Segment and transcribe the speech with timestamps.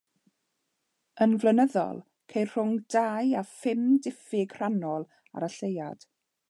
[1.25, 2.01] Yn flynyddol
[2.33, 6.11] ceir rhwng dau a phum diffyg rhannol ar y lleuad.